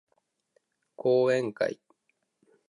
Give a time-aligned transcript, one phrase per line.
[0.97, 1.79] 講演会